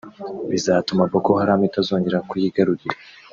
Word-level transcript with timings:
bizatuma 0.51 1.03
Boko 1.11 1.29
Haram 1.39 1.61
itazongera 1.69 2.19
kuyigarurira 2.29 2.97